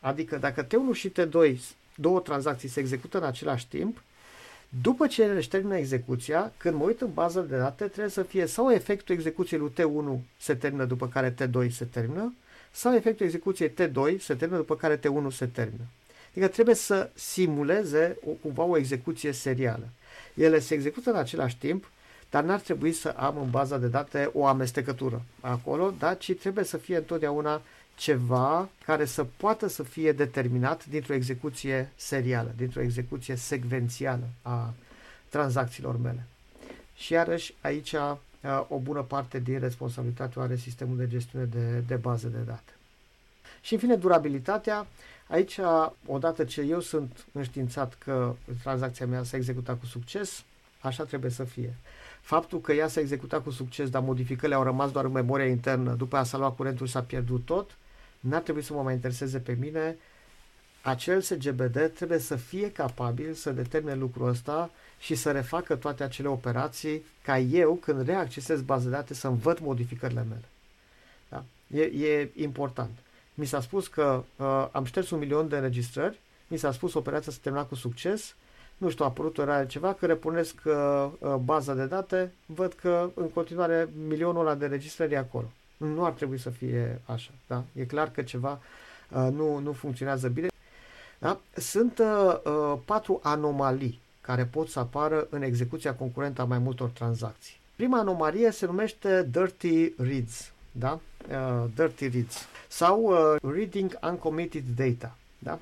Adică 0.00 0.36
dacă 0.36 0.66
T1 0.66 0.92
și 0.92 1.12
T2, 1.12 1.58
două 1.94 2.20
tranzacții, 2.20 2.68
se 2.68 2.80
execută 2.80 3.18
în 3.18 3.24
același 3.24 3.68
timp, 3.68 4.02
după 4.82 5.06
ce 5.06 5.22
ele 5.22 5.36
își 5.36 5.48
termină 5.48 5.76
execuția, 5.76 6.52
când 6.56 6.74
mă 6.74 6.84
uit 6.84 7.00
în 7.00 7.12
bază 7.12 7.40
de 7.40 7.56
date, 7.56 7.84
trebuie 7.84 8.10
să 8.10 8.22
fie 8.22 8.46
sau 8.46 8.70
efectul 8.70 9.14
execuției 9.14 9.60
lui 9.60 9.72
T1 9.72 10.20
se 10.36 10.54
termină 10.54 10.84
după 10.84 11.08
care 11.08 11.34
T2 11.34 11.70
se 11.70 11.84
termină, 11.84 12.34
sau 12.70 12.94
efectul 12.94 13.26
execuției 13.26 13.68
T2 13.68 14.20
se 14.20 14.34
termină 14.34 14.58
după 14.58 14.76
care 14.76 14.98
T1 14.98 15.30
se 15.30 15.46
termină. 15.46 15.84
Adică 16.30 16.48
trebuie 16.48 16.74
să 16.74 17.10
simuleze 17.14 18.16
o, 18.26 18.30
cumva 18.30 18.62
o 18.62 18.76
execuție 18.76 19.32
serială. 19.32 19.88
Ele 20.34 20.58
se 20.58 20.74
execută 20.74 21.10
în 21.10 21.16
același 21.16 21.58
timp, 21.58 21.90
dar 22.30 22.44
n-ar 22.44 22.60
trebui 22.60 22.92
să 22.92 23.08
am 23.08 23.38
în 23.38 23.50
baza 23.50 23.78
de 23.78 23.86
date 23.86 24.30
o 24.32 24.46
amestecătură 24.46 25.22
acolo, 25.40 25.94
da? 25.98 26.14
ci 26.14 26.34
trebuie 26.34 26.64
să 26.64 26.76
fie 26.76 26.96
întotdeauna 26.96 27.62
ceva 27.96 28.68
care 28.84 29.04
să 29.04 29.24
poată 29.36 29.66
să 29.66 29.82
fie 29.82 30.12
determinat 30.12 30.86
dintr-o 30.86 31.14
execuție 31.14 31.92
serială, 31.96 32.52
dintr-o 32.56 32.80
execuție 32.80 33.34
secvențială 33.34 34.28
a 34.42 34.74
tranzacțiilor 35.28 36.00
mele. 36.00 36.26
Și 36.94 37.12
iarăși 37.12 37.54
aici 37.60 37.94
o 38.68 38.78
bună 38.78 39.02
parte 39.02 39.38
din 39.38 39.58
responsabilitate 39.58 40.38
o 40.38 40.42
are 40.42 40.56
sistemul 40.56 40.96
de 40.96 41.08
gestiune 41.08 41.44
de, 41.44 41.82
de 41.86 41.94
baze 41.94 42.28
de 42.28 42.38
date. 42.38 42.72
Și 43.60 43.72
în 43.72 43.78
fine, 43.78 43.94
durabilitatea. 43.96 44.86
Aici, 45.28 45.58
odată 46.06 46.44
ce 46.44 46.60
eu 46.60 46.80
sunt 46.80 47.26
înștiințat 47.32 47.94
că 47.94 48.34
tranzacția 48.62 49.06
mea 49.06 49.22
s-a 49.22 49.36
executat 49.36 49.78
cu 49.78 49.86
succes, 49.86 50.44
așa 50.80 51.04
trebuie 51.04 51.30
să 51.30 51.44
fie. 51.44 51.74
Faptul 52.20 52.60
că 52.60 52.72
ea 52.72 52.88
s-a 52.88 53.00
executat 53.00 53.42
cu 53.42 53.50
succes, 53.50 53.90
dar 53.90 54.02
modificările 54.02 54.56
au 54.56 54.62
rămas 54.62 54.90
doar 54.90 55.04
în 55.04 55.12
memoria 55.12 55.46
internă, 55.46 55.94
după 55.94 56.14
aia 56.14 56.24
s-a 56.24 56.38
luat 56.38 56.56
curentul 56.56 56.86
și 56.86 56.92
s-a 56.92 57.02
pierdut 57.02 57.44
tot, 57.44 57.76
n-ar 58.28 58.40
trebui 58.40 58.62
să 58.62 58.72
mă 58.72 58.82
mai 58.82 58.94
intereseze 58.94 59.38
pe 59.38 59.56
mine, 59.60 59.96
acel 60.82 61.20
SGBD 61.20 61.90
trebuie 61.94 62.18
să 62.18 62.36
fie 62.36 62.72
capabil 62.72 63.32
să 63.32 63.50
determine 63.50 63.94
lucrul 63.94 64.28
ăsta 64.28 64.70
și 64.98 65.14
să 65.14 65.30
refacă 65.30 65.76
toate 65.76 66.02
acele 66.02 66.28
operații 66.28 67.02
ca 67.22 67.38
eu, 67.38 67.74
când 67.74 68.06
reaccesez 68.06 68.62
baza 68.62 68.84
de 68.84 68.90
date, 68.90 69.14
să-mi 69.14 69.38
văd 69.38 69.58
modificările 69.58 70.26
mele. 70.28 70.44
Da? 71.28 71.44
E, 71.78 71.82
e 71.82 72.30
important. 72.34 72.90
Mi 73.34 73.46
s-a 73.46 73.60
spus 73.60 73.88
că 73.88 74.24
uh, 74.36 74.68
am 74.72 74.84
șters 74.84 75.10
un 75.10 75.18
milion 75.18 75.48
de 75.48 75.56
înregistrări, 75.56 76.20
mi 76.48 76.56
s-a 76.56 76.72
spus 76.72 76.94
operația 76.94 77.32
să 77.32 77.38
termina 77.42 77.64
cu 77.64 77.74
succes, 77.74 78.34
nu 78.76 78.90
știu, 78.90 79.04
a 79.04 79.08
apărut 79.08 79.38
o 79.38 79.64
ceva, 79.66 79.94
că 79.94 80.06
repunesc 80.06 80.54
uh, 80.64 80.72
uh, 81.18 81.34
baza 81.34 81.74
de 81.74 81.86
date, 81.86 82.32
văd 82.46 82.72
că 82.72 83.10
în 83.14 83.30
continuare 83.30 83.88
milionul 84.06 84.40
ăla 84.40 84.54
de 84.54 84.64
înregistrări 84.64 85.12
e 85.12 85.16
acolo. 85.16 85.50
Nu 85.76 86.04
ar 86.04 86.12
trebui 86.12 86.38
să 86.38 86.50
fie 86.50 87.00
așa. 87.04 87.30
Da? 87.46 87.64
E 87.72 87.84
clar 87.84 88.10
că 88.10 88.22
ceva 88.22 88.60
uh, 89.08 89.28
nu, 89.32 89.58
nu 89.58 89.72
funcționează 89.72 90.28
bine. 90.28 90.48
Da? 91.18 91.40
Sunt 91.56 91.98
uh, 91.98 92.36
uh, 92.44 92.78
patru 92.84 93.20
anomalii 93.22 94.00
care 94.20 94.44
pot 94.44 94.68
să 94.68 94.78
apară 94.78 95.26
în 95.30 95.42
execuția 95.42 95.94
concurentă 95.94 96.40
a 96.40 96.44
mai 96.44 96.58
multor 96.58 96.88
tranzacții. 96.88 97.56
Prima 97.76 97.98
anomalie 97.98 98.50
se 98.50 98.66
numește 98.66 99.28
dirty 99.30 99.92
reads, 99.96 100.52
da? 100.72 101.00
Uh, 101.30 101.64
dirty 101.74 102.08
reads 102.08 102.46
sau 102.68 103.02
uh, 103.02 103.52
reading 103.54 103.98
uncommitted 104.02 104.64
data, 104.76 105.16
da? 105.38 105.58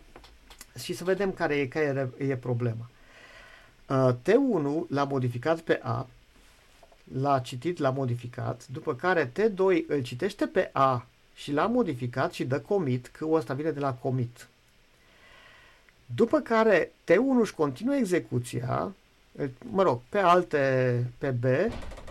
Și 0.83 0.95
să 0.95 1.05
vedem 1.05 1.33
care 1.33 1.55
e, 1.55 1.67
care 1.67 2.11
e 2.17 2.37
problema. 2.37 2.91
Uh, 3.89 4.09
T1 4.23 4.89
l-a 4.89 5.05
modificat 5.05 5.61
pe 5.61 5.81
A, 5.83 6.07
l-a 7.05 7.39
citit, 7.39 7.79
l-a 7.79 7.91
modificat, 7.91 8.67
după 8.67 8.95
care 8.95 9.33
T2 9.33 9.87
îl 9.87 10.03
citește 10.03 10.47
pe 10.47 10.71
A 10.73 11.07
și 11.35 11.53
l-a 11.53 11.67
modificat 11.67 12.33
și 12.33 12.45
dă 12.45 12.61
commit, 12.61 13.07
că 13.07 13.27
ăsta 13.31 13.55
vine 13.55 13.71
de 13.71 13.81
la 13.81 13.95
commit. 13.95 14.49
După 16.15 16.41
care 16.41 16.93
T1 17.05 17.41
își 17.41 17.55
continuă 17.55 17.95
execuția, 17.95 18.95
mă 19.71 19.83
rog, 19.83 20.01
pe 20.09 20.19
alte, 20.19 21.05
pe 21.19 21.31
B, 21.31 21.45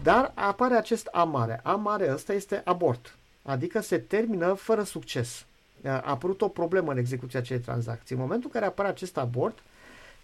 dar 0.03 0.31
apare 0.35 0.75
acest 0.75 1.05
A 1.11 1.23
mare. 1.23 1.59
A 1.63 1.75
mare 1.75 2.11
ăsta 2.13 2.33
este 2.33 2.61
abort, 2.65 3.15
adică 3.41 3.81
se 3.81 3.97
termină 3.97 4.53
fără 4.53 4.83
succes. 4.83 5.45
A 5.83 5.99
apărut 5.99 6.41
o 6.41 6.47
problemă 6.47 6.91
în 6.91 6.97
execuția 6.97 7.39
acelei 7.39 7.61
tranzacții. 7.61 8.15
În 8.15 8.21
momentul 8.21 8.49
în 8.53 8.59
care 8.59 8.65
apare 8.65 8.89
acest 8.89 9.17
abort, 9.17 9.59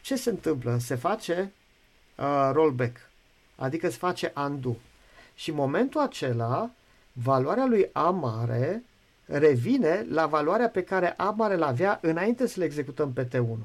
ce 0.02 0.16
se 0.16 0.30
întâmplă? 0.30 0.78
Se 0.78 0.96
face 0.96 1.52
uh, 2.16 2.50
rollback 2.54 3.07
adică 3.58 3.90
se 3.90 3.98
face 3.98 4.34
undo. 4.36 4.76
Și 5.36 5.50
în 5.50 5.56
momentul 5.56 6.02
acela, 6.02 6.70
valoarea 7.12 7.66
lui 7.66 7.90
A 7.92 8.10
mare 8.10 8.84
revine 9.26 10.06
la 10.10 10.26
valoarea 10.26 10.70
pe 10.70 10.84
care 10.84 11.14
A 11.18 11.30
mare 11.30 11.56
l-avea 11.56 12.00
înainte 12.02 12.48
să 12.48 12.60
le 12.60 12.66
executăm 12.66 13.14
pe 13.14 13.28
T1. 13.28 13.58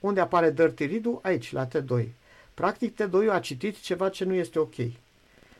Unde 0.00 0.20
apare 0.20 0.50
dirty 0.50 0.86
read 0.86 1.18
Aici, 1.22 1.52
la 1.52 1.68
T2. 1.68 2.04
Practic, 2.54 3.02
T2 3.02 3.30
a 3.30 3.38
citit 3.38 3.80
ceva 3.80 4.08
ce 4.08 4.24
nu 4.24 4.34
este 4.34 4.58
ok. 4.58 4.74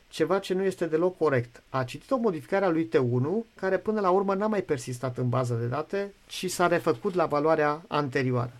Ceva 0.08 0.38
ce 0.38 0.54
nu 0.54 0.62
este 0.62 0.86
deloc 0.86 1.16
corect. 1.16 1.62
A 1.68 1.84
citit 1.84 2.10
o 2.10 2.16
modificare 2.16 2.64
a 2.64 2.68
lui 2.68 2.88
T1, 2.88 3.26
care 3.54 3.78
până 3.78 4.00
la 4.00 4.10
urmă 4.10 4.34
n-a 4.34 4.46
mai 4.46 4.62
persistat 4.62 5.18
în 5.18 5.28
baza 5.28 5.54
de 5.54 5.66
date, 5.66 6.12
ci 6.26 6.50
s-a 6.50 6.66
refăcut 6.66 7.14
la 7.14 7.26
valoarea 7.26 7.82
anterioară. 7.88 8.52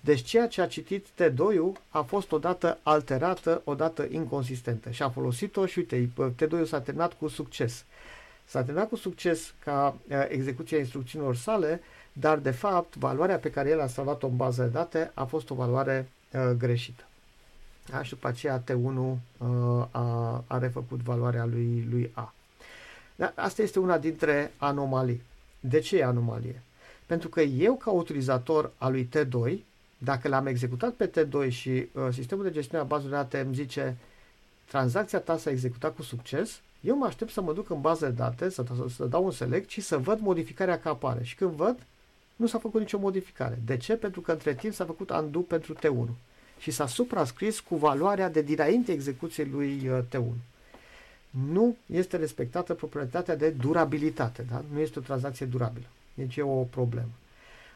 Deci 0.00 0.22
ceea 0.22 0.48
ce 0.48 0.60
a 0.60 0.66
citit 0.66 1.06
T2 1.06 1.80
a 1.88 2.02
fost 2.02 2.32
odată 2.32 2.78
alterată, 2.82 3.62
odată 3.64 4.06
inconsistentă 4.10 4.90
și 4.90 5.02
a 5.02 5.10
folosit-o 5.10 5.66
și 5.66 5.78
uite, 5.78 6.10
T2 6.34 6.66
s-a 6.66 6.80
terminat 6.80 7.12
cu 7.12 7.28
succes. 7.28 7.84
S-a 8.44 8.62
terminat 8.62 8.88
cu 8.88 8.96
succes 8.96 9.54
ca 9.64 9.96
uh, 10.08 10.24
execuția 10.28 10.78
instrucțiunilor 10.78 11.36
sale, 11.36 11.80
dar 12.12 12.38
de 12.38 12.50
fapt 12.50 12.96
valoarea 12.96 13.38
pe 13.38 13.50
care 13.50 13.68
el 13.68 13.80
a 13.80 13.86
salvat-o 13.86 14.26
în 14.26 14.36
bază 14.36 14.62
de 14.62 14.68
date 14.68 15.10
a 15.14 15.24
fost 15.24 15.50
o 15.50 15.54
valoare 15.54 16.08
uh, 16.32 16.50
greșită. 16.58 17.04
Da? 17.90 18.02
Și 18.02 18.10
după 18.10 18.28
aceea 18.28 18.62
T1 18.62 18.96
uh, 18.96 19.18
a, 19.90 20.44
a 20.46 20.58
refăcut 20.58 21.00
valoarea 21.00 21.44
lui, 21.44 21.86
lui 21.90 22.10
A. 22.14 22.34
Da? 23.16 23.32
Asta 23.36 23.62
este 23.62 23.78
una 23.78 23.98
dintre 23.98 24.52
anomalii. 24.56 25.22
De 25.60 25.78
ce 25.78 25.96
e 25.98 26.04
anomalie? 26.04 26.62
Pentru 27.06 27.28
că 27.28 27.40
eu, 27.40 27.74
ca 27.74 27.90
utilizator 27.90 28.70
al 28.78 28.92
lui 28.92 29.08
T2, 29.16 29.58
dacă 30.02 30.28
l-am 30.28 30.46
executat 30.46 30.92
pe 30.92 31.10
T2 31.10 31.48
și 31.48 31.70
uh, 31.70 32.08
sistemul 32.12 32.44
de 32.44 32.50
gestiune 32.50 32.82
a 32.82 32.86
bazelor 32.86 33.10
de 33.10 33.16
date 33.16 33.40
îmi 33.40 33.54
zice 33.54 33.96
tranzacția 34.68 35.18
ta 35.20 35.36
s-a 35.36 35.50
executat 35.50 35.94
cu 35.94 36.02
succes, 36.02 36.60
eu 36.80 36.96
mă 36.96 37.06
aștept 37.06 37.30
să 37.30 37.40
mă 37.40 37.52
duc 37.52 37.70
în 37.70 37.80
bază 37.80 38.06
de 38.06 38.12
date, 38.12 38.48
să, 38.48 38.64
să, 38.76 38.84
să 38.94 39.04
dau 39.04 39.24
un 39.24 39.30
select 39.30 39.70
și 39.70 39.80
să 39.80 39.98
văd 39.98 40.20
modificarea 40.20 40.78
care 40.78 40.88
apare. 40.94 41.24
Și 41.24 41.34
când 41.34 41.50
văd, 41.50 41.86
nu 42.36 42.46
s-a 42.46 42.58
făcut 42.58 42.80
nicio 42.80 42.98
modificare. 42.98 43.58
De 43.64 43.76
ce? 43.76 43.96
Pentru 43.96 44.20
că 44.20 44.32
între 44.32 44.54
timp 44.54 44.74
s-a 44.74 44.84
făcut 44.84 45.10
undo 45.10 45.38
pentru 45.38 45.74
T1 45.74 46.08
și 46.58 46.70
s-a 46.70 46.86
suprascris 46.86 47.60
cu 47.60 47.76
valoarea 47.76 48.30
de 48.30 48.42
dinainte 48.42 48.92
execuției 48.92 49.46
lui 49.46 49.88
uh, 49.88 49.98
T1. 50.08 50.36
Nu 51.30 51.76
este 51.86 52.16
respectată 52.16 52.74
proprietatea 52.74 53.36
de 53.36 53.50
durabilitate, 53.50 54.44
da? 54.50 54.64
nu 54.72 54.80
este 54.80 54.98
o 54.98 55.02
tranzacție 55.02 55.46
durabilă. 55.46 55.86
Deci 56.14 56.36
e 56.36 56.42
o 56.42 56.62
problemă. 56.62 57.10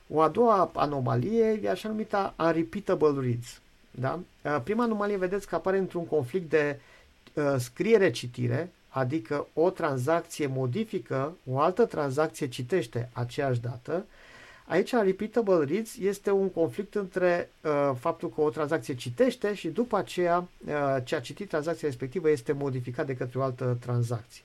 O 0.08 0.20
a 0.20 0.28
doua 0.28 0.70
anomalie 0.74 1.60
e 1.62 1.70
așa 1.70 1.88
numită 1.88 2.34
unrepeatable 2.38 3.20
reads. 3.20 3.60
Da? 3.90 4.20
Uh, 4.42 4.60
prima 4.64 4.84
anomalie 4.84 5.16
vedeți 5.16 5.46
că 5.46 5.54
apare 5.54 5.78
într-un 5.78 6.06
conflict 6.06 6.50
de 6.50 6.80
uh, 7.32 7.54
scriere-citire, 7.58 8.70
adică 8.88 9.46
o 9.52 9.70
tranzacție 9.70 10.46
modifică, 10.46 11.36
o 11.50 11.58
altă 11.60 11.84
tranzacție 11.84 12.48
citește 12.48 13.10
aceeași 13.12 13.60
dată. 13.60 14.04
Aici, 14.66 14.92
repeatable 14.92 15.64
reads 15.64 15.96
este 15.98 16.30
un 16.30 16.50
conflict 16.50 16.94
între 16.94 17.50
uh, 17.60 17.90
faptul 17.98 18.30
că 18.30 18.40
o 18.40 18.50
tranzacție 18.50 18.94
citește 18.94 19.54
și 19.54 19.68
după 19.68 19.96
aceea 19.96 20.38
uh, 20.66 20.96
ce 21.04 21.14
a 21.14 21.20
citit 21.20 21.48
tranzacția 21.48 21.88
respectivă 21.88 22.30
este 22.30 22.52
modificat 22.52 23.06
de 23.06 23.16
către 23.16 23.38
o 23.38 23.42
altă 23.42 23.76
tranzacție. 23.80 24.42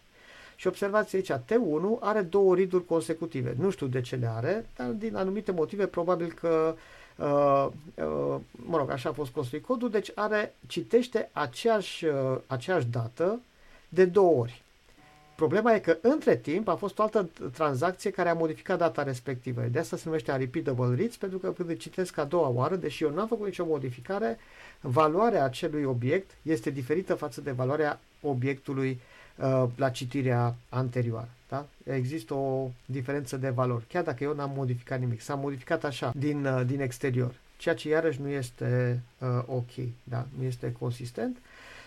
Și 0.60 0.68
observați 0.68 1.16
aici, 1.16 1.32
T1 1.32 2.00
are 2.00 2.22
două 2.22 2.56
read 2.56 2.84
consecutive. 2.88 3.56
Nu 3.60 3.70
știu 3.70 3.88
de 3.88 4.02
ce 4.02 4.16
le 4.16 4.30
are, 4.36 4.66
dar 4.76 4.88
din 4.88 5.16
anumite 5.16 5.52
motive 5.52 5.86
probabil 5.86 6.32
că 6.32 6.76
Uh, 7.20 7.68
uh, 7.96 8.36
mă 8.52 8.78
rog, 8.78 8.90
așa 8.90 9.10
a 9.10 9.14
fost 9.14 9.32
construit 9.32 9.66
codul, 9.66 9.90
deci 9.90 10.12
are, 10.16 10.54
citește 10.68 11.30
aceeași, 11.32 12.06
uh, 12.06 12.38
aceeași 12.48 12.86
dată 12.86 13.40
de 13.90 14.06
două 14.06 14.40
ori. 14.40 14.62
Problema 15.36 15.74
e 15.74 15.80
că 15.80 15.98
între 16.02 16.38
timp 16.38 16.68
a 16.68 16.76
fost 16.76 17.00
o 17.00 17.02
altă 17.02 17.30
tranzacție 17.54 18.10
care 18.10 18.30
a 18.30 18.34
modificat 18.34 18.78
data 18.78 19.04
respectivă. 19.04 19.62
De 19.62 19.80
asta 19.80 19.98
se 19.98 20.04
numește 20.06 20.36
repeatable 20.36 20.96
reads, 20.96 21.18
pentru 21.18 21.38
că 21.38 21.52
când 21.52 21.78
citesc 21.78 22.18
a 22.18 22.24
doua 22.24 22.48
oară, 22.48 22.76
deși 22.76 23.04
eu 23.04 23.10
n-am 23.10 23.28
făcut 23.28 23.46
nicio 23.46 23.66
modificare, 23.66 24.38
valoarea 24.82 25.44
acelui 25.44 25.84
obiect 25.84 26.32
este 26.42 26.70
diferită 26.70 27.16
față 27.16 27.42
de 27.42 27.52
valoarea 27.52 28.00
obiectului 28.22 28.90
uh, 28.90 29.09
la 29.76 29.90
citirea 29.90 30.56
anterioară. 30.70 31.30
Da? 31.50 31.66
Există 31.84 32.34
o 32.34 32.70
diferență 32.86 33.38
de 33.38 33.50
valori, 33.50 33.86
chiar 33.88 34.04
dacă 34.04 34.24
eu 34.24 34.34
n-am 34.34 34.52
modificat 34.56 35.00
nimic. 35.00 35.22
S-a 35.22 35.36
modificat 35.36 35.84
așa, 35.84 36.12
din, 36.16 36.46
uh, 36.46 36.62
din 36.66 36.82
exterior, 36.82 37.34
ceea 37.58 37.76
ce 37.76 37.90
iarăși 37.90 38.22
nu 38.22 38.28
este 38.28 39.02
uh, 39.18 39.44
ok, 39.46 39.72
da? 40.04 40.28
nu 40.38 40.44
este 40.44 40.72
consistent. 40.80 41.38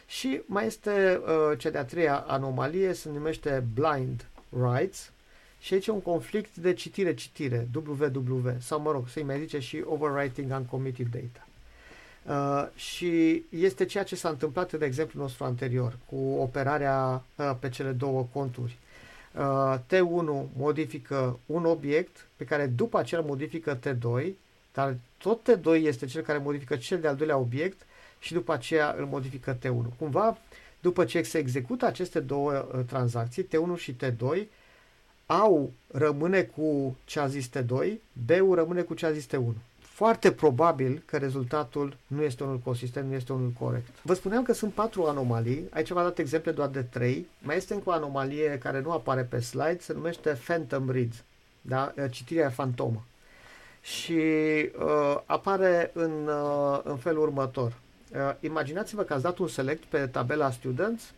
Și 0.07 0.41
mai 0.47 0.67
este 0.67 1.21
uh, 1.23 1.59
cea 1.59 1.71
de-a 1.71 1.85
treia 1.85 2.17
anomalie, 2.17 2.93
se 2.93 3.11
numește 3.11 3.65
blind 3.75 4.27
writes, 4.49 5.11
și 5.61 5.75
aici 5.75 5.87
e 5.87 5.91
un 5.91 6.03
conflict 6.03 6.57
de 6.57 6.73
citire-citire, 6.73 7.69
WW, 7.75 8.57
sau 8.61 8.81
mă 8.81 8.91
rog, 8.91 9.09
să-i 9.09 9.23
mai 9.23 9.39
zice 9.39 9.59
și 9.59 9.83
overwriting 9.85 10.51
uncommitted 10.51 11.07
data. 11.11 11.47
Uh, 12.29 12.67
și 12.75 13.43
este 13.49 13.85
ceea 13.85 14.05
ce 14.05 14.17
s-a 14.17 14.29
întâmplat 14.29 14.73
în 14.73 14.83
exemplul 14.83 15.23
nostru 15.23 15.45
anterior, 15.45 15.99
cu 16.07 16.17
operarea 16.17 17.25
uh, 17.37 17.53
pe 17.61 17.69
cele 17.69 17.91
două 17.91 18.27
conturi. 18.33 18.79
Uh, 19.35 19.75
T1 19.87 20.47
modifică 20.57 21.39
un 21.47 21.65
obiect 21.65 22.27
pe 22.37 22.45
care 22.45 22.67
după 22.67 22.99
aceea 22.99 23.21
modifică 23.21 23.79
T2, 23.79 24.27
dar 24.73 24.97
tot 25.19 25.51
T2 25.51 25.83
este 25.83 26.07
cel 26.07 26.23
care 26.23 26.39
modifică 26.39 26.77
cel 26.77 27.01
de-al 27.01 27.17
doilea 27.17 27.37
obiect 27.37 27.87
și 28.19 28.33
după 28.33 28.53
aceea 28.53 28.95
îl 28.99 29.05
modifică 29.05 29.57
T1. 29.57 29.97
Cumva, 29.99 30.39
după 30.81 31.05
ce 31.05 31.23
se 31.23 31.39
execută 31.39 31.87
aceste 31.87 32.21
două 32.21 32.53
uh, 32.53 32.81
tranzacții, 32.87 33.47
T1 33.47 33.77
și 33.77 33.97
T2, 33.97 34.47
au 35.27 35.73
rămâne 35.87 36.43
cu 36.43 36.97
ce 37.05 37.21
a 37.21 37.27
zis 37.27 37.49
T2, 37.49 37.93
B-ul 38.27 38.55
rămâne 38.55 38.83
cu 38.83 38.95
ce 38.95 39.07
a 39.07 39.13
zis 39.13 39.27
T1 39.27 39.72
foarte 39.93 40.33
probabil 40.33 41.03
că 41.07 41.17
rezultatul 41.17 41.97
nu 42.07 42.23
este 42.23 42.43
unul 42.43 42.59
consistent, 42.59 43.09
nu 43.09 43.15
este 43.15 43.33
unul 43.33 43.53
corect. 43.59 43.89
Vă 44.03 44.15
spuneam 44.15 44.43
că 44.43 44.53
sunt 44.53 44.73
patru 44.73 45.05
anomalii, 45.05 45.67
aici 45.71 45.91
v-am 45.91 46.05
dat 46.05 46.19
exemple 46.19 46.53
doar 46.53 46.69
de 46.69 46.83
trei, 46.83 47.27
mai 47.39 47.57
este 47.57 47.75
încă 47.75 47.89
o 47.89 47.93
anomalie 47.93 48.59
care 48.59 48.81
nu 48.81 48.91
apare 48.91 49.23
pe 49.23 49.41
slide, 49.41 49.79
se 49.81 49.93
numește 49.93 50.39
Phantom 50.45 50.91
Read, 50.91 51.25
da? 51.61 51.95
citirea 52.11 52.51
fantomă. 52.51 53.05
Și 53.83 54.13
uh, 54.79 55.21
apare 55.25 55.91
în, 55.95 56.27
uh, 56.27 56.81
în 56.85 56.97
felul 56.97 57.23
următor. 57.23 57.73
Uh, 58.13 58.19
imaginați-vă 58.41 59.03
că 59.03 59.13
ați 59.13 59.23
dat 59.23 59.39
un 59.39 59.49
select 59.49 59.85
pe 59.85 60.07
tabela 60.07 60.51
Students 60.51 61.13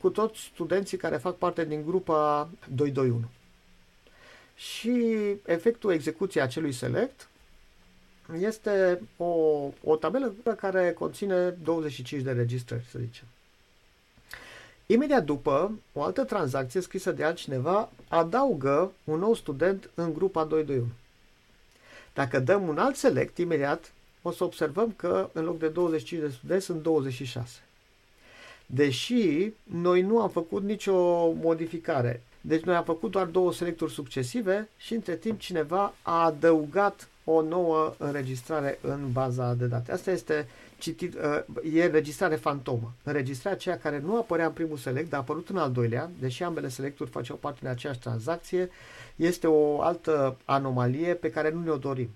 cu 0.00 0.10
toți 0.10 0.40
studenții 0.40 0.96
care 0.96 1.16
fac 1.16 1.36
parte 1.36 1.64
din 1.64 1.82
grupa 1.86 2.48
221. 2.74 3.24
Și 4.54 5.16
efectul 5.46 5.92
execuției 5.92 6.42
acelui 6.42 6.72
select 6.72 7.26
este 8.40 9.02
o, 9.16 9.26
o 9.84 9.96
tabelă 9.96 10.34
care 10.56 10.92
conține 10.92 11.48
25 11.48 12.22
de 12.22 12.32
registrări, 12.32 12.86
să 12.90 12.98
zicem. 12.98 13.24
Imediat 14.86 15.24
după, 15.24 15.78
o 15.92 16.02
altă 16.02 16.24
tranzacție 16.24 16.80
scrisă 16.80 17.12
de 17.12 17.24
altcineva 17.24 17.90
adaugă 18.08 18.92
un 19.04 19.18
nou 19.18 19.34
student 19.34 19.90
în 19.94 20.12
grupa 20.12 20.44
221. 20.44 20.86
Dacă 22.14 22.38
dăm 22.38 22.68
un 22.68 22.78
alt 22.78 22.96
select, 22.96 23.38
imediat 23.38 23.92
o 24.22 24.30
să 24.30 24.44
observăm 24.44 24.92
că 24.96 25.30
în 25.32 25.44
loc 25.44 25.58
de 25.58 25.68
25 25.68 26.22
de 26.22 26.28
studenți 26.28 26.64
sunt 26.64 26.82
26. 26.82 27.50
Deși 28.66 29.52
noi 29.62 30.02
nu 30.02 30.20
am 30.20 30.30
făcut 30.30 30.62
nicio 30.62 31.30
modificare. 31.30 32.22
Deci 32.40 32.62
noi 32.62 32.74
am 32.74 32.84
făcut 32.84 33.10
doar 33.10 33.26
două 33.26 33.52
selecturi 33.52 33.92
succesive 33.92 34.68
și 34.76 34.94
între 34.94 35.16
timp 35.16 35.40
cineva 35.40 35.94
a 36.02 36.24
adăugat 36.24 37.08
o 37.24 37.42
nouă 37.42 37.94
înregistrare 37.98 38.78
în 38.82 39.12
baza 39.12 39.54
de 39.54 39.66
date. 39.66 39.92
Asta 39.92 40.10
este 40.10 40.48
citit, 40.78 41.14
uh, 41.14 41.74
e 41.74 41.84
înregistrare 41.84 42.36
fantomă. 42.36 42.92
Înregistrarea 43.04 43.58
aceea 43.58 43.78
care 43.78 43.98
nu 43.98 44.16
apărea 44.16 44.46
în 44.46 44.52
primul 44.52 44.76
select, 44.76 45.08
dar 45.10 45.18
a 45.18 45.22
apărut 45.22 45.48
în 45.48 45.56
al 45.56 45.72
doilea, 45.72 46.10
deși 46.20 46.42
ambele 46.42 46.68
selecturi 46.68 47.10
făceau 47.10 47.36
parte 47.36 47.58
din 47.60 47.68
aceeași 47.68 47.98
tranzacție, 47.98 48.70
este 49.16 49.46
o 49.46 49.80
altă 49.80 50.36
anomalie 50.44 51.14
pe 51.14 51.30
care 51.30 51.50
nu 51.50 51.62
ne-o 51.62 51.76
dorim. 51.76 52.10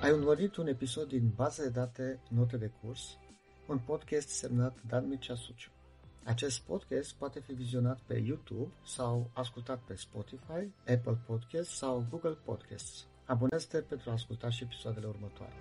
Ai 0.00 0.12
urmărit 0.12 0.56
un 0.56 0.66
episod 0.66 1.08
din 1.08 1.30
Baza 1.36 1.62
de 1.62 1.68
date 1.68 2.20
Note 2.28 2.56
de 2.56 2.70
curs, 2.82 3.18
un 3.66 3.78
podcast 3.78 4.28
semnat 4.28 4.76
Dan 4.88 5.08
Mircea 5.08 5.34
Suciu. 5.34 5.70
Acest 6.24 6.60
podcast 6.60 7.14
poate 7.14 7.40
fi 7.40 7.52
vizionat 7.52 7.98
pe 8.06 8.18
YouTube 8.26 8.70
sau 8.84 9.30
ascultat 9.32 9.78
pe 9.78 9.94
Spotify, 9.94 10.68
Apple 10.86 11.18
Podcasts 11.26 11.76
sau 11.76 12.06
Google 12.10 12.38
Podcasts. 12.44 13.06
Abonează-te 13.24 13.80
pentru 13.80 14.10
a 14.10 14.12
asculta 14.12 14.50
și 14.50 14.62
episoadele 14.62 15.06
următoare. 15.06 15.54